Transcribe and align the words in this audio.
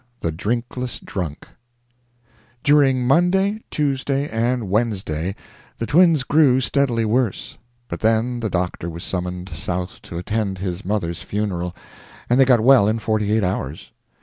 THE 0.21 0.31
DRINKLESS 0.31 1.01
DRUNK 1.01 1.47
During 2.63 3.05
Monday, 3.05 3.61
Tuesday, 3.69 4.27
and 4.29 4.67
Wednesday 4.67 5.35
the 5.77 5.85
twins 5.85 6.23
grew 6.23 6.59
steadily 6.59 7.05
worse; 7.05 7.59
but 7.87 7.99
then 7.99 8.39
the 8.39 8.49
doctor 8.49 8.89
was 8.89 9.03
summoned 9.03 9.49
South 9.49 10.01
to 10.01 10.17
attend 10.17 10.57
his 10.57 10.83
mother's 10.83 11.21
funeral, 11.21 11.75
and 12.31 12.39
they 12.39 12.45
got 12.45 12.61
well 12.61 12.87
in 12.87 12.97
forty 12.97 13.31
eight 13.31 13.43
hours. 13.43 13.91